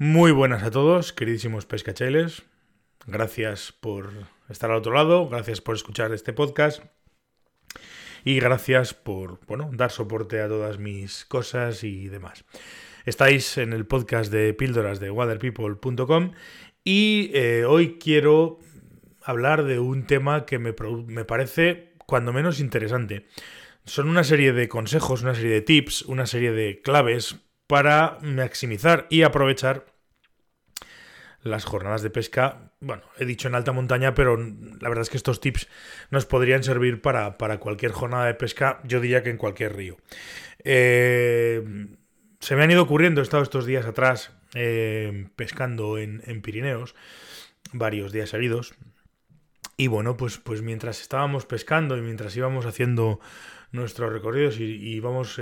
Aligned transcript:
Muy 0.00 0.30
buenas 0.30 0.62
a 0.62 0.70
todos, 0.70 1.12
queridísimos 1.12 1.66
pescachailes. 1.66 2.44
Gracias 3.08 3.72
por 3.72 4.12
estar 4.48 4.70
al 4.70 4.76
otro 4.76 4.92
lado, 4.94 5.28
gracias 5.28 5.60
por 5.60 5.74
escuchar 5.74 6.12
este 6.12 6.32
podcast 6.32 6.84
y 8.24 8.38
gracias 8.38 8.94
por 8.94 9.44
bueno, 9.48 9.70
dar 9.72 9.90
soporte 9.90 10.40
a 10.40 10.46
todas 10.46 10.78
mis 10.78 11.24
cosas 11.24 11.82
y 11.82 12.06
demás. 12.06 12.44
Estáis 13.06 13.58
en 13.58 13.72
el 13.72 13.86
podcast 13.86 14.30
de 14.30 14.54
píldoras 14.54 15.00
de 15.00 15.10
waterpeople.com 15.10 16.30
y 16.84 17.32
eh, 17.34 17.64
hoy 17.64 17.98
quiero 17.98 18.60
hablar 19.24 19.64
de 19.64 19.80
un 19.80 20.06
tema 20.06 20.46
que 20.46 20.60
me, 20.60 20.76
me 21.08 21.24
parece 21.24 21.94
cuando 22.06 22.32
menos 22.32 22.60
interesante. 22.60 23.26
Son 23.84 24.08
una 24.08 24.22
serie 24.22 24.52
de 24.52 24.68
consejos, 24.68 25.22
una 25.22 25.34
serie 25.34 25.54
de 25.54 25.62
tips, 25.62 26.02
una 26.02 26.26
serie 26.26 26.52
de 26.52 26.82
claves 26.82 27.40
para 27.68 28.18
maximizar 28.22 29.06
y 29.10 29.22
aprovechar 29.22 29.84
las 31.42 31.64
jornadas 31.64 32.02
de 32.02 32.10
pesca. 32.10 32.72
Bueno, 32.80 33.02
he 33.18 33.24
dicho 33.24 33.46
en 33.46 33.54
alta 33.54 33.72
montaña, 33.72 34.14
pero 34.14 34.36
la 34.36 34.88
verdad 34.88 35.02
es 35.02 35.10
que 35.10 35.16
estos 35.16 35.40
tips 35.40 35.68
nos 36.10 36.26
podrían 36.26 36.64
servir 36.64 37.00
para, 37.00 37.36
cualquier 37.60 37.92
jornada 37.92 38.26
de 38.26 38.34
pesca, 38.34 38.80
yo 38.84 39.00
diría 39.00 39.22
que 39.22 39.30
en 39.30 39.36
cualquier 39.36 39.76
río. 39.76 39.96
Eh, 40.64 41.62
se 42.40 42.56
me 42.56 42.62
han 42.62 42.70
ido 42.70 42.82
ocurriendo, 42.82 43.20
he 43.20 43.24
estado 43.24 43.42
estos 43.42 43.66
días 43.66 43.86
atrás 43.86 44.32
eh, 44.54 45.28
pescando 45.36 45.98
en, 45.98 46.42
Pirineos, 46.42 46.94
varios 47.72 48.12
días 48.12 48.30
seguidos. 48.30 48.74
Y 49.76 49.86
bueno, 49.86 50.16
pues, 50.16 50.38
pues 50.38 50.62
mientras 50.62 51.00
estábamos 51.00 51.46
pescando 51.46 51.96
y 51.96 52.00
mientras 52.00 52.36
íbamos 52.36 52.66
haciendo 52.66 53.20
nuestros 53.70 54.12
recorridos 54.12 54.58
y, 54.58 54.64
íbamos, 54.64 55.38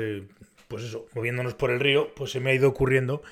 pues 0.69 0.85
eso, 0.85 1.07
moviéndonos 1.15 1.55
por 1.55 1.71
el 1.71 1.81
río, 1.81 2.15
pues 2.15 2.31
se 2.31 2.41
me 2.41 2.51
ha 2.51 2.55
ido 2.55 2.69
ocurriendo 2.69 3.23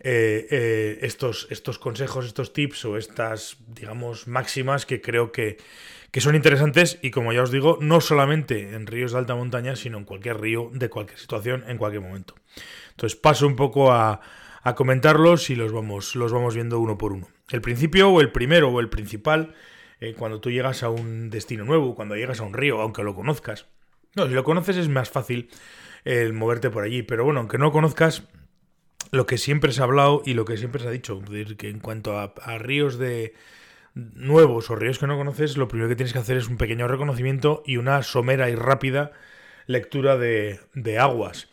eh, 0.00 0.46
eh, 0.50 0.98
estos, 1.02 1.48
estos 1.50 1.78
consejos, 1.80 2.24
estos 2.24 2.52
tips 2.52 2.84
o 2.84 2.96
estas, 2.96 3.56
digamos, 3.66 4.28
máximas 4.28 4.86
que 4.86 5.00
creo 5.00 5.32
que, 5.32 5.58
son 6.18 6.34
interesantes 6.34 6.98
y 7.00 7.12
como 7.12 7.32
ya 7.32 7.42
os 7.42 7.52
digo, 7.52 7.78
no 7.80 8.00
solamente 8.00 8.74
en 8.74 8.86
ríos 8.86 9.12
de 9.12 9.18
alta 9.18 9.36
montaña, 9.36 9.76
sino 9.76 9.98
en 9.98 10.04
cualquier 10.04 10.40
río, 10.40 10.70
de 10.72 10.88
cualquier 10.88 11.18
situación, 11.18 11.64
en 11.68 11.78
cualquier 11.78 12.02
momento. 12.02 12.34
Entonces 12.90 13.18
paso 13.18 13.46
un 13.46 13.54
poco 13.54 13.92
a, 13.92 14.20
comentarlos 14.74 15.48
y 15.48 15.54
los 15.54 15.72
vamos, 15.72 16.14
los 16.14 16.32
vamos 16.32 16.54
viendo 16.54 16.78
uno 16.78 16.98
por 16.98 17.12
uno. 17.12 17.28
El 17.50 17.62
principio 17.62 18.10
o 18.10 18.20
el 18.20 18.32
primero 18.32 18.68
o 18.68 18.80
el 18.80 18.90
principal, 18.90 19.54
eh, 20.00 20.14
cuando 20.14 20.40
tú 20.40 20.50
llegas 20.50 20.82
a 20.82 20.90
un 20.90 21.30
destino 21.30 21.64
nuevo, 21.64 21.94
cuando 21.94 22.16
llegas 22.16 22.40
a 22.40 22.42
un 22.42 22.52
río, 22.52 22.80
aunque 22.80 23.02
lo 23.02 23.14
conozcas. 23.14 23.66
No, 24.18 24.26
si 24.26 24.34
lo 24.34 24.42
conoces 24.42 24.76
es 24.76 24.88
más 24.88 25.10
fácil 25.10 25.48
el 26.04 26.32
moverte 26.32 26.70
por 26.70 26.82
allí, 26.82 27.04
pero 27.04 27.24
bueno, 27.24 27.38
aunque 27.38 27.56
no 27.56 27.70
conozcas, 27.70 28.24
lo 29.12 29.26
que 29.26 29.38
siempre 29.38 29.70
se 29.70 29.80
ha 29.80 29.84
hablado 29.84 30.22
y 30.26 30.34
lo 30.34 30.44
que 30.44 30.56
siempre 30.56 30.82
se 30.82 30.88
ha 30.88 30.90
dicho, 30.90 31.22
que 31.56 31.68
en 31.68 31.78
cuanto 31.78 32.18
a, 32.18 32.58
ríos 32.58 32.98
de 32.98 33.34
nuevos 33.94 34.70
o 34.70 34.74
ríos 34.74 34.98
que 34.98 35.06
no 35.06 35.16
conoces, 35.16 35.56
lo 35.56 35.68
primero 35.68 35.88
que 35.88 35.94
tienes 35.94 36.12
que 36.12 36.18
hacer 36.18 36.36
es 36.36 36.48
un 36.48 36.56
pequeño 36.56 36.88
reconocimiento 36.88 37.62
y 37.64 37.76
una 37.76 38.02
somera 38.02 38.50
y 38.50 38.56
rápida 38.56 39.12
lectura 39.66 40.16
de, 40.16 40.58
aguas. 40.98 41.48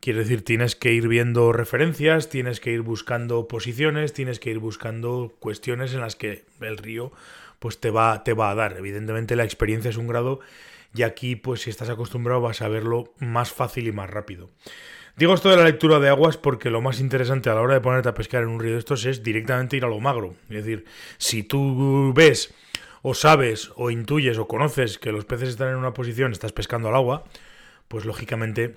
Quiere 0.00 0.18
decir, 0.18 0.44
tienes 0.44 0.74
que 0.74 0.92
ir 0.92 1.06
viendo 1.06 1.52
referencias, 1.52 2.28
tienes 2.28 2.58
que 2.58 2.72
ir 2.72 2.80
buscando 2.80 3.46
posiciones, 3.46 4.14
tienes 4.14 4.40
que 4.40 4.50
ir 4.50 4.58
buscando 4.58 5.36
cuestiones 5.38 5.94
en 5.94 6.00
las 6.00 6.16
que 6.16 6.44
el 6.60 6.76
río 6.76 7.12
pues 7.60 7.78
te 7.78 7.90
va, 7.90 8.24
te 8.24 8.32
va 8.32 8.50
a 8.50 8.54
dar. 8.56 8.78
Evidentemente 8.78 9.36
la 9.36 9.44
experiencia 9.44 9.90
es 9.90 9.96
un 9.96 10.08
grado 10.08 10.40
y 10.94 11.02
aquí 11.02 11.36
pues 11.36 11.62
si 11.62 11.70
estás 11.70 11.88
acostumbrado 11.88 12.40
vas 12.40 12.62
a 12.62 12.68
verlo 12.68 13.14
más 13.18 13.52
fácil 13.52 13.86
y 13.86 13.92
más 13.92 14.10
rápido. 14.10 14.50
Digo 15.16 15.34
esto 15.34 15.50
de 15.50 15.56
la 15.56 15.64
lectura 15.64 15.98
de 15.98 16.08
aguas 16.08 16.36
porque 16.36 16.70
lo 16.70 16.80
más 16.80 17.00
interesante 17.00 17.50
a 17.50 17.54
la 17.54 17.60
hora 17.60 17.74
de 17.74 17.80
ponerte 17.80 18.08
a 18.08 18.14
pescar 18.14 18.42
en 18.42 18.48
un 18.48 18.60
río 18.60 18.72
de 18.72 18.78
estos 18.78 19.04
es 19.04 19.22
directamente 19.22 19.76
ir 19.76 19.84
a 19.84 19.88
lo 19.88 20.00
magro. 20.00 20.34
Es 20.48 20.64
decir, 20.64 20.84
si 21.18 21.42
tú 21.42 22.12
ves 22.14 22.54
o 23.02 23.14
sabes 23.14 23.70
o 23.76 23.90
intuyes 23.90 24.38
o 24.38 24.48
conoces 24.48 24.98
que 24.98 25.12
los 25.12 25.24
peces 25.24 25.50
están 25.50 25.68
en 25.68 25.76
una 25.76 25.92
posición, 25.92 26.32
estás 26.32 26.52
pescando 26.52 26.88
al 26.88 26.94
agua, 26.94 27.24
pues 27.88 28.04
lógicamente 28.04 28.76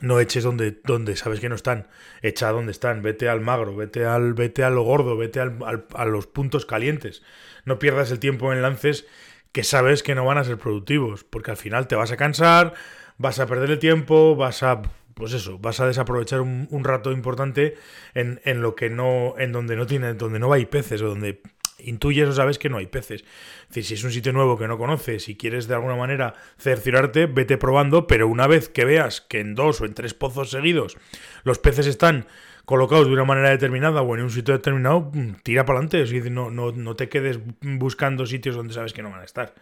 no 0.00 0.20
eches 0.20 0.44
donde, 0.44 0.80
donde 0.84 1.16
sabes 1.16 1.40
que 1.40 1.48
no 1.48 1.54
están, 1.54 1.88
echa 2.22 2.50
donde 2.52 2.72
están, 2.72 3.02
vete 3.02 3.28
al 3.28 3.40
magro, 3.40 3.76
vete 3.76 4.04
al, 4.04 4.34
vete 4.34 4.64
a 4.64 4.70
lo 4.70 4.82
gordo, 4.82 5.16
vete 5.16 5.40
a 5.40 6.04
los 6.04 6.26
puntos 6.26 6.64
calientes. 6.64 7.22
No 7.64 7.78
pierdas 7.78 8.10
el 8.10 8.18
tiempo 8.18 8.52
en 8.52 8.62
lances 8.62 9.06
que 9.52 9.64
sabes 9.64 10.02
que 10.02 10.14
no 10.14 10.24
van 10.24 10.38
a 10.38 10.44
ser 10.44 10.58
productivos, 10.58 11.24
porque 11.24 11.50
al 11.50 11.56
final 11.56 11.88
te 11.88 11.96
vas 11.96 12.12
a 12.12 12.16
cansar, 12.16 12.74
vas 13.18 13.38
a 13.40 13.46
perder 13.46 13.70
el 13.70 13.78
tiempo, 13.78 14.36
vas 14.36 14.62
a 14.62 14.82
pues 15.14 15.34
eso, 15.34 15.58
vas 15.58 15.80
a 15.80 15.86
desaprovechar 15.86 16.40
un, 16.40 16.82
rato 16.82 17.12
importante 17.12 17.76
en, 18.14 18.40
en, 18.44 18.62
lo 18.62 18.74
que 18.74 18.88
no, 18.88 19.34
en 19.36 19.52
donde 19.52 19.76
no 19.76 19.86
tiene, 19.86 20.14
donde 20.14 20.38
no 20.38 20.50
hay 20.50 20.64
peces 20.64 21.02
o 21.02 21.08
donde 21.08 21.42
intuyes 21.84 22.28
o 22.28 22.32
sabes 22.32 22.58
que 22.58 22.68
no 22.68 22.78
hay 22.78 22.86
peces. 22.86 23.24
Es 23.62 23.68
decir, 23.68 23.84
si 23.84 23.94
es 23.94 24.04
un 24.04 24.12
sitio 24.12 24.32
nuevo 24.32 24.58
que 24.58 24.68
no 24.68 24.78
conoces 24.78 25.28
y 25.28 25.36
quieres 25.36 25.68
de 25.68 25.74
alguna 25.74 25.96
manera 25.96 26.34
cerciorarte, 26.58 27.26
vete 27.26 27.58
probando, 27.58 28.06
pero 28.06 28.28
una 28.28 28.46
vez 28.46 28.68
que 28.68 28.84
veas 28.84 29.20
que 29.20 29.40
en 29.40 29.54
dos 29.54 29.80
o 29.80 29.84
en 29.84 29.94
tres 29.94 30.14
pozos 30.14 30.50
seguidos 30.50 30.96
los 31.44 31.58
peces 31.58 31.86
están 31.86 32.26
colocados 32.64 33.06
de 33.06 33.12
una 33.12 33.24
manera 33.24 33.50
determinada 33.50 34.02
o 34.02 34.16
en 34.16 34.22
un 34.22 34.30
sitio 34.30 34.54
determinado, 34.54 35.10
mm, 35.12 35.42
tira 35.42 35.64
para 35.64 35.80
adelante. 35.80 36.30
No, 36.30 36.50
no, 36.50 36.72
no 36.72 36.96
te 36.96 37.08
quedes 37.08 37.40
buscando 37.60 38.26
sitios 38.26 38.56
donde 38.56 38.74
sabes 38.74 38.92
que 38.92 39.02
no 39.02 39.10
van 39.10 39.20
a 39.20 39.24
estar. 39.24 39.54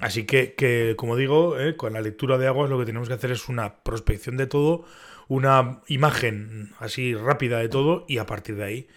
Así 0.00 0.24
que, 0.24 0.94
como 0.96 1.16
digo, 1.16 1.58
eh, 1.58 1.76
con 1.76 1.92
la 1.92 2.00
lectura 2.00 2.38
de 2.38 2.46
aguas 2.46 2.70
lo 2.70 2.78
que 2.78 2.86
tenemos 2.86 3.08
que 3.08 3.14
hacer 3.14 3.30
es 3.30 3.48
una 3.48 3.76
prospección 3.82 4.36
de 4.36 4.46
todo, 4.46 4.84
una 5.28 5.80
imagen 5.86 6.72
así 6.78 7.14
rápida 7.14 7.58
de 7.58 7.68
todo 7.68 8.04
y 8.08 8.18
a 8.18 8.26
partir 8.26 8.56
de 8.56 8.64
ahí, 8.64 8.88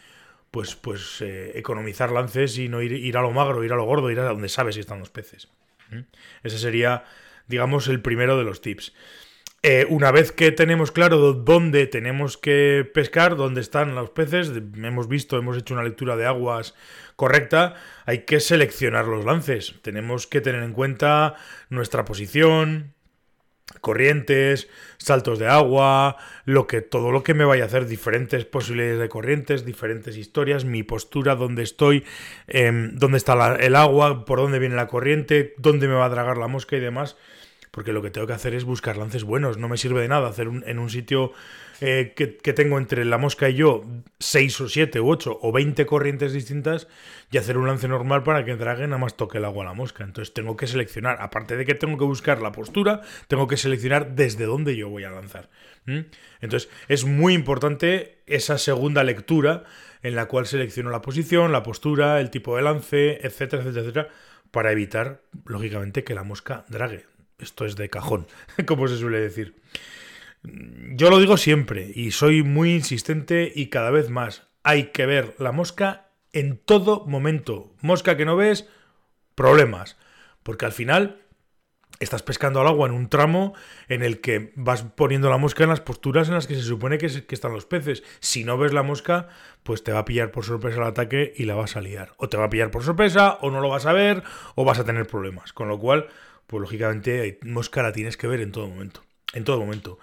pues, 0.51 0.75
pues 0.75 1.21
eh, 1.21 1.51
economizar 1.55 2.11
lances 2.11 2.57
y 2.57 2.67
no 2.67 2.81
ir, 2.81 2.93
ir, 2.93 3.17
a 3.17 3.21
lo 3.21 3.31
magro, 3.31 3.63
ir 3.63 3.73
a 3.73 3.75
lo 3.75 3.85
gordo, 3.85 4.09
ir 4.09 4.19
a 4.19 4.25
donde 4.25 4.49
sabes 4.49 4.75
si 4.75 4.81
están 4.81 4.99
los 4.99 5.09
peces. 5.09 5.49
Ese 6.43 6.57
sería, 6.57 7.05
digamos, 7.47 7.87
el 7.87 8.01
primero 8.01 8.37
de 8.37 8.43
los 8.43 8.61
tips. 8.61 8.93
Eh, 9.69 9.85
una 9.89 10.11
vez 10.11 10.31
que 10.31 10.53
tenemos 10.53 10.93
claro 10.93 11.33
dónde 11.33 11.87
tenemos 11.87 12.37
que 12.37 12.89
pescar, 12.93 13.35
dónde 13.35 13.59
están 13.59 13.95
los 13.95 14.11
peces, 14.11 14.53
hemos 14.81 15.09
visto, 15.09 15.37
hemos 15.37 15.57
hecho 15.57 15.73
una 15.73 15.83
lectura 15.83 16.15
de 16.15 16.25
aguas 16.25 16.73
correcta, 17.17 17.75
hay 18.05 18.19
que 18.19 18.39
seleccionar 18.39 19.07
los 19.07 19.25
lances. 19.25 19.75
Tenemos 19.81 20.25
que 20.25 20.39
tener 20.39 20.63
en 20.63 20.71
cuenta 20.71 21.35
nuestra 21.69 22.05
posición, 22.05 22.93
corrientes, 23.81 24.69
saltos 24.99 25.37
de 25.37 25.47
agua, 25.47 26.15
lo 26.45 26.65
que 26.65 26.79
todo 26.79 27.11
lo 27.11 27.23
que 27.23 27.33
me 27.33 27.43
vaya 27.43 27.63
a 27.63 27.67
hacer, 27.67 27.87
diferentes 27.87 28.45
posibilidades 28.45 29.01
de 29.01 29.09
corrientes, 29.09 29.65
diferentes 29.65 30.15
historias, 30.15 30.63
mi 30.63 30.83
postura, 30.83 31.35
dónde 31.35 31.63
estoy, 31.63 32.05
em, 32.47 32.95
dónde 32.95 33.17
está 33.17 33.57
el 33.57 33.75
agua, 33.75 34.23
por 34.23 34.39
dónde 34.39 34.59
viene 34.59 34.77
la 34.77 34.87
corriente, 34.87 35.55
dónde 35.57 35.89
me 35.89 35.95
va 35.95 36.05
a 36.05 36.09
dragar 36.09 36.37
la 36.37 36.47
mosca 36.47 36.77
y 36.77 36.79
demás 36.79 37.17
porque 37.71 37.93
lo 37.93 38.01
que 38.01 38.09
tengo 38.09 38.27
que 38.27 38.33
hacer 38.33 38.53
es 38.53 38.63
buscar 38.63 38.97
lances 38.97 39.23
buenos. 39.23 39.57
No 39.57 39.67
me 39.67 39.77
sirve 39.77 40.01
de 40.01 40.07
nada 40.07 40.29
hacer 40.29 40.47
en 40.47 40.79
un 40.79 40.89
sitio 40.89 41.33
eh, 41.79 42.13
que, 42.15 42.53
tengo 42.53 42.79
entre 42.79 43.05
la 43.05 43.19
mosca 43.19 43.49
y 43.49 43.55
yo 43.55 43.83
6 44.19 44.61
o 44.61 44.69
7 44.69 44.99
u 44.99 45.09
8 45.09 45.39
o 45.41 45.51
20 45.51 45.85
corrientes 45.85 46.33
distintas 46.33 46.87
y 47.31 47.37
hacer 47.37 47.57
un 47.57 47.67
lance 47.67 47.87
normal 47.87 48.23
para 48.23 48.43
que 48.43 48.55
drague 48.55 48.87
nada 48.87 48.97
más 48.97 49.15
toque 49.15 49.37
el 49.37 49.45
agua 49.45 49.63
a 49.63 49.67
la 49.67 49.73
mosca. 49.73 50.03
Entonces 50.03 50.33
tengo 50.33 50.57
que 50.57 50.65
seleccionar, 50.65 51.21
aparte 51.21 51.55
de 51.55 51.65
que 51.65 51.75
tengo 51.75 51.97
que 51.97 52.05
buscar 52.05 52.41
la 52.41 52.51
postura, 52.51 53.01
tengo 53.27 53.47
que 53.47 53.57
seleccionar 53.57 54.15
desde 54.15 54.45
dónde 54.45 54.75
yo 54.75 54.89
voy 54.89 55.03
a 55.03 55.11
lanzar. 55.11 55.49
Entonces 56.41 56.69
es 56.87 57.05
muy 57.05 57.33
importante 57.33 58.17
esa 58.25 58.57
segunda 58.57 59.03
lectura 59.03 59.63
en 60.01 60.15
la 60.15 60.25
cual 60.25 60.47
selecciono 60.47 60.89
la 60.89 61.01
posición, 61.01 61.51
la 61.51 61.63
postura, 61.63 62.19
el 62.19 62.31
tipo 62.31 62.55
de 62.55 62.63
lance, 62.63 63.25
etcétera, 63.25 63.61
etcétera, 63.61 63.81
etcétera, 63.81 64.09
para 64.51 64.71
evitar, 64.71 65.21
lógicamente, 65.45 66.03
que 66.03 66.15
la 66.15 66.23
mosca 66.23 66.65
drague. 66.69 67.05
Esto 67.39 67.65
es 67.65 67.75
de 67.75 67.89
cajón, 67.89 68.27
como 68.65 68.87
se 68.87 68.97
suele 68.97 69.19
decir. 69.19 69.55
Yo 70.43 71.09
lo 71.09 71.19
digo 71.19 71.37
siempre 71.37 71.91
y 71.93 72.11
soy 72.11 72.43
muy 72.43 72.73
insistente 72.73 73.51
y 73.53 73.67
cada 73.67 73.91
vez 73.91 74.09
más. 74.09 74.47
Hay 74.63 74.91
que 74.91 75.05
ver 75.05 75.35
la 75.39 75.51
mosca 75.51 76.09
en 76.33 76.57
todo 76.57 77.05
momento. 77.05 77.73
Mosca 77.81 78.17
que 78.17 78.25
no 78.25 78.35
ves, 78.35 78.67
problemas. 79.35 79.97
Porque 80.43 80.65
al 80.65 80.71
final 80.71 81.21
estás 81.99 82.21
pescando 82.21 82.61
al 82.61 82.67
agua 82.67 82.87
en 82.87 82.93
un 82.93 83.09
tramo 83.09 83.53
en 83.87 84.03
el 84.03 84.21
que 84.21 84.53
vas 84.55 84.83
poniendo 84.83 85.29
la 85.29 85.37
mosca 85.37 85.63
en 85.63 85.69
las 85.69 85.81
posturas 85.81 86.27
en 86.27 86.35
las 86.35 86.47
que 86.47 86.55
se 86.55 86.61
supone 86.61 86.97
que, 86.97 87.05
están 87.05 87.53
los 87.53 87.65
peces. 87.65 88.03
Si 88.19 88.43
no 88.43 88.57
ves 88.57 88.73
la 88.73 88.83
mosca, 88.83 89.29
pues 89.63 89.83
te 89.83 89.91
va 89.91 89.99
a 89.99 90.05
pillar 90.05 90.31
por 90.31 90.45
sorpresa 90.45 90.77
el 90.77 90.87
ataque 90.87 91.33
y 91.35 91.45
la 91.45 91.55
vas 91.55 91.75
a 91.75 91.81
liar. 91.81 92.13
O 92.17 92.29
te 92.29 92.37
va 92.37 92.45
a 92.45 92.49
pillar 92.49 92.71
por 92.71 92.83
sorpresa, 92.83 93.37
o 93.41 93.51
no 93.51 93.61
lo 93.61 93.69
vas 93.69 93.85
a 93.85 93.93
ver, 93.93 94.23
o 94.55 94.65
vas 94.65 94.79
a 94.79 94.85
tener 94.85 95.07
problemas. 95.07 95.53
Con 95.53 95.67
lo 95.67 95.79
cual, 95.79 96.07
pues 96.47 96.61
lógicamente 96.61 97.39
mosca 97.43 97.83
la 97.83 97.91
tienes 97.91 98.17
que 98.17 98.27
ver 98.27 98.41
en 98.41 98.51
todo 98.51 98.67
momento. 98.67 99.03
En 99.33 99.43
todo 99.43 99.59
momento. 99.59 99.99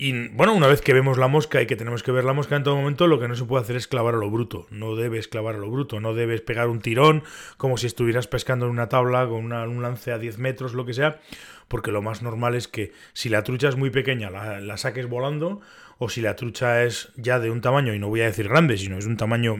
Y 0.00 0.28
bueno, 0.28 0.54
una 0.54 0.68
vez 0.68 0.80
que 0.80 0.92
vemos 0.92 1.18
la 1.18 1.26
mosca 1.26 1.60
y 1.60 1.66
que 1.66 1.74
tenemos 1.74 2.04
que 2.04 2.12
ver 2.12 2.22
la 2.22 2.32
mosca 2.32 2.54
en 2.54 2.62
todo 2.62 2.76
momento, 2.76 3.08
lo 3.08 3.18
que 3.18 3.26
no 3.26 3.34
se 3.34 3.44
puede 3.44 3.64
hacer 3.64 3.74
es 3.74 3.88
clavar 3.88 4.14
a 4.14 4.18
lo 4.18 4.30
bruto. 4.30 4.68
No 4.70 4.94
debes 4.94 5.26
clavar 5.26 5.56
a 5.56 5.58
lo 5.58 5.68
bruto, 5.68 5.98
no 5.98 6.14
debes 6.14 6.40
pegar 6.40 6.68
un 6.68 6.80
tirón 6.80 7.24
como 7.56 7.76
si 7.76 7.88
estuvieras 7.88 8.28
pescando 8.28 8.66
en 8.66 8.70
una 8.70 8.88
tabla 8.88 9.26
con 9.26 9.52
un 9.52 9.82
lance 9.82 10.12
a 10.12 10.18
10 10.18 10.38
metros, 10.38 10.74
lo 10.74 10.86
que 10.86 10.94
sea, 10.94 11.20
porque 11.66 11.90
lo 11.90 12.00
más 12.00 12.22
normal 12.22 12.54
es 12.54 12.68
que 12.68 12.92
si 13.12 13.28
la 13.28 13.42
trucha 13.42 13.68
es 13.68 13.76
muy 13.76 13.90
pequeña 13.90 14.30
la, 14.30 14.76
saques 14.76 15.08
volando 15.08 15.60
o 15.98 16.08
si 16.08 16.20
la 16.20 16.36
trucha 16.36 16.84
es 16.84 17.10
ya 17.16 17.40
de 17.40 17.50
un 17.50 17.60
tamaño, 17.60 17.92
y 17.92 17.98
no 17.98 18.08
voy 18.08 18.20
a 18.20 18.26
decir 18.26 18.48
grande, 18.48 18.78
sino 18.78 18.98
es 18.98 19.06
un 19.06 19.16
tamaño 19.16 19.56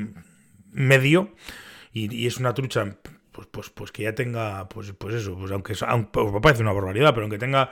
medio, 0.71 1.35
y, 1.93 2.29
es 2.29 2.37
una 2.39 2.55
trucha 2.55 2.99
pues, 3.39 3.47
pues, 3.53 3.71
pues 3.71 3.93
que 3.93 4.03
ya 4.03 4.17
tenga, 4.17 4.69
pues, 4.69 4.93
pues 4.99 5.15
eso, 5.15 5.37
pues 5.39 5.53
aunque, 5.53 5.73
aunque 5.87 6.11
pues 6.11 6.43
parece 6.43 6.63
una 6.63 6.73
barbaridad, 6.73 7.11
pero 7.15 7.23
aunque 7.23 7.39
tenga 7.39 7.71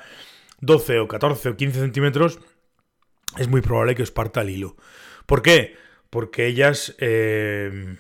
12 0.61 1.01
o 1.01 1.09
14 1.09 1.49
o 1.49 1.57
15 1.57 1.81
centímetros, 1.81 2.39
es 3.37 3.49
muy 3.49 3.63
probable 3.63 3.97
que 3.97 4.05
os 4.05 4.13
parta 4.13 4.43
el 4.43 4.51
hilo. 4.51 4.77
¿Por 5.27 5.43
qué? 5.43 5.77
Porque 6.09 6.47
ellas 6.47 6.95
eh, 7.01 7.97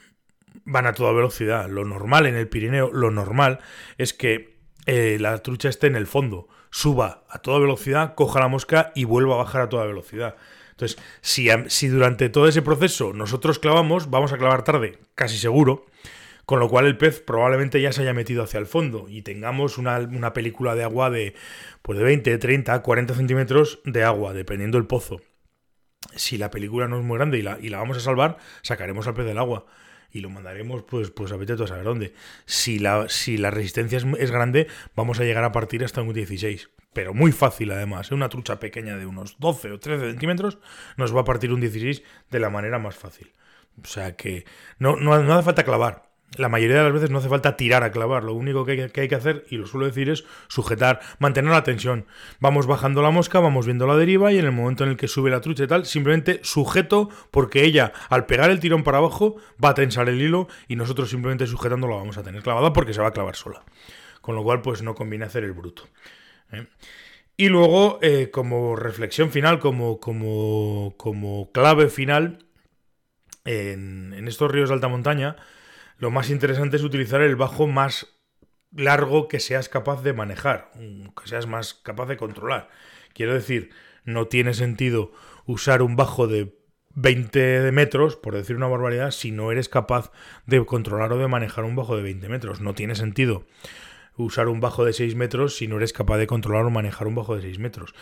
van 0.64 0.86
a 0.86 0.92
toda 0.92 1.10
velocidad. 1.10 1.68
Lo 1.68 1.84
normal 1.84 2.26
en 2.26 2.36
el 2.36 2.46
Pirineo, 2.46 2.92
lo 2.92 3.10
normal 3.10 3.58
es 3.98 4.14
que 4.14 4.56
eh, 4.86 5.16
la 5.18 5.36
trucha 5.38 5.68
esté 5.68 5.88
en 5.88 5.96
el 5.96 6.06
fondo, 6.06 6.46
suba 6.70 7.24
a 7.28 7.40
toda 7.40 7.58
velocidad, 7.58 8.14
coja 8.14 8.38
la 8.38 8.46
mosca 8.46 8.92
y 8.94 9.02
vuelva 9.02 9.34
a 9.34 9.38
bajar 9.38 9.62
a 9.62 9.68
toda 9.68 9.86
velocidad. 9.86 10.36
Entonces, 10.70 11.02
si, 11.20 11.48
si 11.66 11.88
durante 11.88 12.28
todo 12.28 12.46
ese 12.46 12.62
proceso 12.62 13.12
nosotros 13.12 13.58
clavamos, 13.58 14.08
vamos 14.08 14.32
a 14.32 14.38
clavar 14.38 14.62
tarde, 14.62 15.00
casi 15.16 15.36
seguro, 15.36 15.86
con 16.46 16.60
lo 16.60 16.68
cual 16.68 16.86
el 16.86 16.96
pez 16.96 17.20
probablemente 17.20 17.80
ya 17.82 17.92
se 17.92 18.02
haya 18.02 18.14
metido 18.14 18.44
hacia 18.44 18.58
el 18.58 18.66
fondo 18.66 19.06
y 19.08 19.22
tengamos 19.22 19.78
una, 19.78 19.98
una 19.98 20.32
película 20.32 20.76
de 20.76 20.84
agua 20.84 21.10
de, 21.10 21.34
pues 21.82 21.98
de 21.98 22.04
20, 22.04 22.38
30, 22.38 22.82
40 22.82 23.14
centímetros 23.14 23.80
de 23.84 24.04
agua, 24.04 24.32
dependiendo 24.32 24.78
del 24.78 24.86
pozo. 24.86 25.20
Si 26.14 26.38
la 26.38 26.50
película 26.50 26.86
no 26.86 26.98
es 26.98 27.04
muy 27.04 27.18
grande 27.18 27.38
y 27.38 27.42
la, 27.42 27.58
y 27.60 27.68
la 27.68 27.78
vamos 27.78 27.96
a 27.96 28.00
salvar, 28.00 28.38
sacaremos 28.62 29.08
al 29.08 29.14
pez 29.14 29.26
del 29.26 29.38
agua 29.38 29.66
y 30.12 30.20
lo 30.20 30.30
mandaremos, 30.30 30.84
pues, 30.84 31.10
pues 31.10 31.32
a 31.32 31.36
vete 31.36 31.54
a 31.54 31.66
saber 31.66 31.84
dónde. 31.84 32.14
Si 32.44 32.78
la, 32.78 33.08
si 33.08 33.36
la 33.36 33.50
resistencia 33.50 33.98
es, 33.98 34.30
grande, 34.30 34.68
vamos 34.94 35.18
a 35.18 35.24
llegar 35.24 35.42
a 35.42 35.52
partir 35.52 35.84
hasta 35.84 36.00
un 36.00 36.14
16. 36.14 36.70
Pero 36.92 37.12
muy 37.12 37.32
fácil 37.32 37.72
además. 37.72 38.10
¿eh? 38.10 38.14
Una 38.14 38.28
trucha 38.28 38.60
pequeña 38.60 38.96
de 38.96 39.04
unos 39.04 39.36
12 39.40 39.72
o 39.72 39.80
13 39.80 40.10
centímetros 40.10 40.58
nos 40.96 41.14
va 41.14 41.22
a 41.22 41.24
partir 41.24 41.52
un 41.52 41.60
16 41.60 42.02
de 42.30 42.40
la 42.40 42.50
manera 42.50 42.78
más 42.78 42.94
fácil. 42.94 43.32
O 43.82 43.86
sea 43.86 44.16
que 44.16 44.46
no, 44.78 44.96
no, 44.96 45.22
no 45.22 45.34
hace 45.34 45.44
falta 45.44 45.64
clavar 45.64 46.06
la 46.36 46.48
mayoría 46.48 46.78
de 46.78 46.84
las 46.84 46.92
veces 46.92 47.10
no 47.10 47.18
hace 47.18 47.28
falta 47.28 47.56
tirar 47.56 47.82
a 47.82 47.90
clavar, 47.90 48.24
lo 48.24 48.34
único 48.34 48.64
que 48.64 48.90
hay, 48.94 49.08
que 49.08 49.14
hacer, 49.14 49.46
y 49.48 49.56
lo 49.56 49.66
suelo 49.66 49.86
decir, 49.86 50.10
es 50.10 50.24
sujetar, 50.48 51.00
mantener 51.18 51.50
la 51.50 51.62
tensión. 51.62 52.06
Vamos 52.40 52.66
bajando 52.66 53.00
la 53.02 53.10
mosca, 53.10 53.40
vamos 53.40 53.66
viendo 53.66 53.86
la 53.86 53.96
deriva 53.96 54.32
y 54.32 54.38
en 54.38 54.44
el 54.44 54.52
momento 54.52 54.84
en 54.84 54.90
el 54.90 54.96
que 54.96 55.08
sube 55.08 55.30
la 55.30 55.40
trucha 55.40 55.64
y 55.64 55.66
tal, 55.66 55.86
simplemente 55.86 56.40
sujeto 56.42 57.08
porque 57.30 57.64
ella 57.64 57.92
al 58.08 58.26
pegar 58.26 58.50
el 58.50 58.60
tirón 58.60 58.82
para 58.82 58.98
abajo 58.98 59.36
va 59.62 59.70
a 59.70 59.74
tensar 59.74 60.08
el 60.08 60.20
hilo 60.20 60.48
y 60.68 60.76
nosotros 60.76 61.08
simplemente 61.08 61.46
sujetando 61.46 61.88
la 61.88 61.96
vamos 61.96 62.18
a 62.18 62.22
tener 62.22 62.42
clavada 62.42 62.72
porque 62.72 62.92
se 62.92 63.00
va 63.00 63.08
a 63.08 63.12
clavar 63.12 63.36
sola. 63.36 63.62
Con 64.20 64.34
lo 64.34 64.42
cual 64.42 64.60
pues 64.60 64.82
no 64.82 64.94
conviene 64.94 65.24
hacer 65.24 65.44
el 65.44 65.52
bruto. 65.52 65.84
¿eh? 66.52 66.66
Y 67.36 67.48
luego, 67.48 67.98
eh, 68.02 68.30
como 68.30 68.76
reflexión 68.76 69.30
final, 69.30 69.60
como, 69.60 70.00
como, 70.00 70.94
como 70.96 71.52
clave 71.52 71.88
final, 71.88 72.38
en, 73.44 74.14
en 74.14 74.26
estos 74.26 74.50
ríos 74.50 74.70
de 74.70 74.74
alta 74.74 74.88
montaña, 74.88 75.36
lo 75.98 76.10
más 76.10 76.30
interesante 76.30 76.76
es 76.76 76.82
utilizar 76.82 77.22
el 77.22 77.36
bajo 77.36 77.66
más 77.66 78.16
largo 78.70 79.28
que 79.28 79.40
seas 79.40 79.68
capaz 79.68 80.02
de 80.02 80.12
manejar, 80.12 80.70
que 80.74 81.28
seas 81.28 81.46
más 81.46 81.74
capaz 81.74 82.06
de 82.06 82.16
controlar. 82.16 82.68
Quiero 83.14 83.32
decir, 83.32 83.70
no 84.04 84.26
tiene 84.26 84.54
sentido 84.54 85.12
usar 85.46 85.82
un 85.82 85.96
bajo 85.96 86.26
de 86.26 86.54
20 86.94 87.70
metros, 87.72 88.16
por 88.16 88.34
decir 88.34 88.56
una 88.56 88.68
barbaridad, 88.68 89.10
si 89.10 89.30
no 89.30 89.52
eres 89.52 89.68
capaz 89.68 90.10
de 90.46 90.64
controlar 90.64 91.12
o 91.12 91.18
de 91.18 91.28
manejar 91.28 91.64
un 91.64 91.76
bajo 91.76 91.96
de 91.96 92.02
20 92.02 92.28
metros. 92.28 92.60
No 92.60 92.74
tiene 92.74 92.94
sentido 92.94 93.46
usar 94.16 94.48
un 94.48 94.60
bajo 94.60 94.84
de 94.84 94.94
6 94.94 95.14
metros 95.14 95.56
si 95.56 95.68
no 95.68 95.76
eres 95.76 95.92
capaz 95.92 96.16
de 96.16 96.26
controlar 96.26 96.64
o 96.64 96.70
manejar 96.70 97.06
un 97.06 97.14
bajo 97.14 97.36
de 97.36 97.42
6 97.42 97.58
metros. 97.58 97.94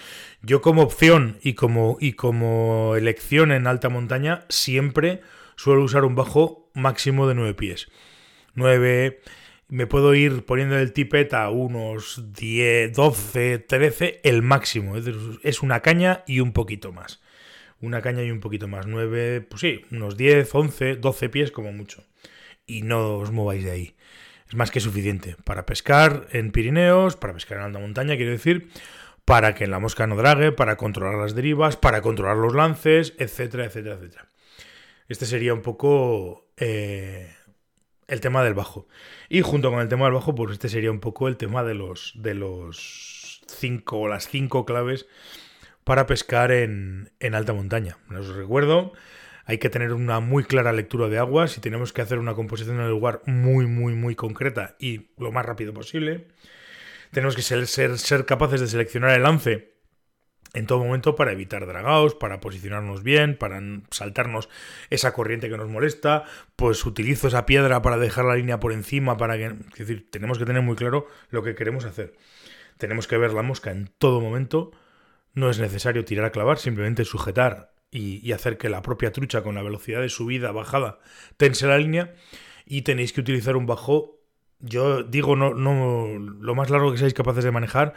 Yo 0.43 0.63
como 0.63 0.83
opción 0.83 1.39
y 1.43 1.55
como, 1.55 1.97
y 2.01 2.13
como 2.13 2.95
elección 2.97 3.51
en 3.53 3.67
alta 3.67 3.89
montaña 3.89 4.45
siempre 4.49 5.23
suelo 5.57 5.83
usar 5.83 6.05
un 6.05 6.15
bajo 6.15 6.71
máximo 6.75 7.27
de 7.27 7.35
9 7.35 7.55
pies. 7.55 7.89
9, 8.55 9.21
me 9.69 9.87
puedo 9.87 10.15
ir 10.15 10.45
poniendo 10.45 10.79
el 10.79 10.93
tipet 10.93 11.33
a 11.35 11.51
unos 11.51 12.33
10, 12.33 12.93
12, 12.93 13.59
13, 13.59 14.21
el 14.23 14.43
máximo. 14.43 14.95
Es 15.43 15.63
una 15.63 15.81
caña 15.81 16.23
y 16.27 16.41
un 16.41 16.53
poquito 16.53 16.93
más. 16.93 17.21
Una 17.81 18.01
caña 18.01 18.23
y 18.23 18.31
un 18.31 18.41
poquito 18.41 18.69
más. 18.69 18.87
9, 18.87 19.41
pues 19.43 19.61
sí, 19.61 19.83
unos 19.91 20.17
10, 20.17 20.55
11, 20.55 20.97
12 20.97 21.29
pies 21.29 21.51
como 21.51 21.73
mucho. 21.73 22.05
Y 22.67 22.83
no 22.83 23.17
os 23.17 23.31
mováis 23.31 23.65
de 23.65 23.71
ahí. 23.71 23.97
Es 24.49 24.55
más 24.55 24.71
que 24.71 24.81
suficiente 24.81 25.37
para 25.45 25.67
pescar 25.67 26.29
en 26.31 26.53
Pirineos, 26.53 27.17
para 27.17 27.33
pescar 27.33 27.59
en 27.59 27.65
alta 27.65 27.79
montaña, 27.79 28.17
quiero 28.17 28.33
decir, 28.33 28.69
para 29.25 29.55
que 29.55 29.67
la 29.67 29.79
mosca 29.79 30.07
no 30.07 30.17
drague, 30.17 30.53
para 30.53 30.77
controlar 30.77 31.19
las 31.19 31.35
derivas, 31.35 31.77
para 31.77 32.03
controlar 32.03 32.37
los 32.37 32.55
lances, 32.55 33.15
etcétera, 33.19 33.65
etcétera, 33.65 33.97
etcétera. 33.97 34.29
Este 35.09 35.27
sería 35.27 35.53
un 35.53 35.63
poco 35.63 36.47
eh, 36.57 37.35
el 38.07 38.21
tema 38.21 38.43
del 38.43 38.55
bajo. 38.55 38.89
Y 39.29 39.43
junto 39.43 39.71
con 39.71 39.81
el 39.81 39.89
tema 39.89 40.07
del 40.07 40.15
bajo, 40.15 40.35
pues 40.35 40.53
este 40.53 40.69
sería 40.69 40.91
un 40.91 41.01
poco 41.01 41.29
el 41.29 41.37
tema 41.37 41.63
de 41.63 41.75
los, 41.75 42.13
de 42.17 42.35
los 42.35 43.43
cinco 43.47 44.01
o 44.01 44.09
las 44.09 44.29
cinco 44.29 44.65
claves 44.65 45.07
para 45.85 46.07
pescar 46.07 46.53
en, 46.53 47.13
en 47.21 47.35
alta 47.35 47.53
montaña. 47.53 47.99
Os 48.11 48.35
recuerdo, 48.35 48.93
hay 49.45 49.59
que 49.59 49.69
tener 49.69 49.93
una 49.93 50.21
muy 50.21 50.45
clara 50.45 50.73
lectura 50.73 51.09
de 51.09 51.19
aguas 51.19 51.59
y 51.59 51.61
tenemos 51.61 51.93
que 51.93 52.03
hacer 52.03 52.19
una 52.19 52.35
composición 52.35 52.77
en 52.77 52.85
el 52.85 52.91
lugar 52.91 53.21
muy, 53.27 53.67
muy, 53.67 53.95
muy 53.95 54.15
concreta 54.15 54.77
y 54.79 55.11
lo 55.19 55.33
más 55.33 55.45
rápido 55.45 55.75
posible. 55.75 56.29
Tenemos 57.11 57.37
que 57.37 57.43
ser, 57.43 57.67
ser, 57.67 57.99
ser 57.99 58.25
capaces 58.25 58.61
de 58.61 58.67
seleccionar 58.67 59.11
el 59.11 59.23
lance 59.23 59.74
en 60.55 60.67
todo 60.67 60.79
momento 60.79 61.17
para 61.17 61.33
evitar 61.33 61.67
dragaos, 61.67 62.15
para 62.15 62.41
posicionarnos 62.41 63.03
bien, 63.03 63.37
para 63.37 63.61
saltarnos 63.91 64.49
esa 64.89 65.13
corriente 65.13 65.51
que 65.51 65.57
nos 65.57 65.69
molesta, 65.69 66.25
pues 66.57 66.87
utilizo 66.87 67.29
esa 67.29 67.45
piedra 67.45 67.83
para 67.83 67.99
dejar 67.99 68.25
la 68.25 68.37
línea 68.37 68.61
por 68.61 68.73
encima, 68.73 69.17
para 69.17 69.37
que... 69.37 69.47
Es 69.47 69.79
decir, 69.79 70.09
tenemos 70.11 70.39
que 70.39 70.47
tener 70.47 70.63
muy 70.63 70.77
claro 70.77 71.09
lo 71.31 71.43
que 71.43 71.55
queremos 71.55 71.85
hacer. 71.85 72.15
Tenemos 72.79 73.09
que 73.09 73.19
ver 73.19 73.33
la 73.33 73.43
mosca 73.43 73.73
en 73.73 73.91
todo 73.99 74.21
momento, 74.21 74.71
no 75.35 75.51
es 75.51 75.59
necesario 75.59 76.05
tirar 76.05 76.27
a 76.27 76.33
clavar, 76.33 76.59
simplemente 76.59 77.05
sujetar 77.05 77.75
y, 77.91 78.33
hacer 78.33 78.57
que 78.57 78.69
la 78.69 78.83
propia 78.83 79.13
trucha 79.13 79.43
con 79.43 79.55
la 79.57 79.63
velocidad 79.63 80.01
de 80.01 80.09
subida, 80.09 80.53
bajada, 80.53 80.99
tense 81.37 81.67
la 81.67 81.79
línea. 81.79 82.15
Y 82.65 82.83
tenéis 82.83 83.13
que 83.13 83.21
utilizar 83.21 83.57
un 83.57 83.67
bajo 83.67 84.21
yo 84.61 85.03
digo 85.03 85.37
no, 85.37 85.53
no 85.53 86.19
lo 86.19 86.55
más 86.55 86.71
largo 86.71 86.91
que 86.91 86.97
seáis 86.97 87.13
capaces 87.13 87.45
de 87.45 87.51
manejar 87.51 87.93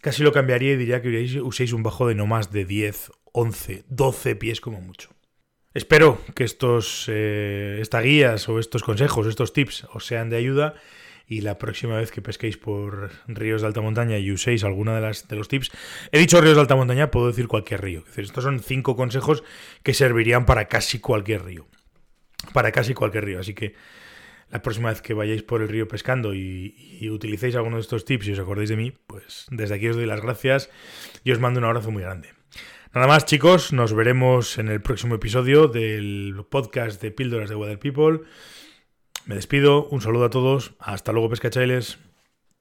Casi 0.00 0.22
lo 0.22 0.32
cambiaría 0.32 0.72
y 0.72 0.76
diría 0.76 1.02
que 1.02 1.40
uséis 1.42 1.72
un 1.72 1.82
bajo 1.82 2.06
de 2.06 2.14
no 2.14 2.26
más 2.26 2.52
de 2.52 2.64
10, 2.64 3.10
11, 3.32 3.84
12 3.88 4.36
pies 4.36 4.60
como 4.60 4.80
mucho. 4.80 5.10
Espero 5.74 6.18
que 6.34 6.44
estos, 6.44 7.06
eh, 7.08 7.78
estas 7.82 8.02
guías 8.02 8.48
o 8.48 8.58
estos 8.58 8.82
consejos, 8.82 9.26
estos 9.26 9.52
tips 9.52 9.86
os 9.92 10.06
sean 10.06 10.30
de 10.30 10.36
ayuda 10.36 10.74
y 11.26 11.40
la 11.40 11.58
próxima 11.58 11.96
vez 11.96 12.12
que 12.12 12.22
pesquéis 12.22 12.56
por 12.56 13.10
ríos 13.26 13.60
de 13.60 13.66
alta 13.66 13.80
montaña 13.80 14.16
y 14.16 14.30
uséis 14.30 14.64
alguna 14.64 14.94
de, 14.94 15.00
las, 15.00 15.28
de 15.28 15.36
los 15.36 15.48
tips, 15.48 15.72
he 16.12 16.18
dicho 16.18 16.40
ríos 16.40 16.54
de 16.54 16.60
alta 16.60 16.76
montaña, 16.76 17.10
puedo 17.10 17.26
decir 17.26 17.48
cualquier 17.48 17.82
río. 17.82 18.00
Es 18.00 18.06
decir, 18.06 18.24
estos 18.24 18.44
son 18.44 18.60
cinco 18.60 18.96
consejos 18.96 19.42
que 19.82 19.92
servirían 19.92 20.46
para 20.46 20.66
casi 20.66 21.00
cualquier 21.00 21.44
río. 21.44 21.66
Para 22.52 22.72
casi 22.72 22.94
cualquier 22.94 23.24
río. 23.24 23.40
Así 23.40 23.54
que 23.54 23.74
la 24.50 24.62
próxima 24.62 24.90
vez 24.90 25.02
que 25.02 25.14
vayáis 25.14 25.42
por 25.42 25.62
el 25.62 25.68
río 25.68 25.88
pescando 25.88 26.34
y, 26.34 27.08
utilicéis 27.10 27.56
alguno 27.56 27.76
de 27.76 27.82
estos 27.82 28.04
tips 28.04 28.28
y 28.28 28.32
os 28.32 28.38
acordéis 28.38 28.70
de 28.70 28.76
mí, 28.76 28.92
pues 29.06 29.46
desde 29.50 29.74
aquí 29.74 29.88
os 29.88 29.96
doy 29.96 30.06
las 30.06 30.20
gracias 30.20 30.70
y 31.24 31.32
os 31.32 31.40
mando 31.40 31.58
un 31.58 31.64
abrazo 31.64 31.90
muy 31.90 32.02
grande. 32.02 32.30
Nada 32.94 33.06
más 33.06 33.26
chicos, 33.26 33.72
nos 33.72 33.92
veremos 33.92 34.58
en 34.58 34.68
el 34.68 34.80
próximo 34.80 35.16
episodio 35.16 35.68
del 35.68 36.44
podcast 36.48 37.02
de 37.02 37.10
Píldoras 37.10 37.50
de 37.50 37.56
Weather 37.56 37.78
People. 37.78 38.20
Me 39.26 39.34
despido, 39.34 39.88
un 39.88 40.00
saludo 40.00 40.26
a 40.26 40.30
todos, 40.30 40.74
hasta 40.78 41.12
luego 41.12 41.28
pescachailes. 41.28 41.98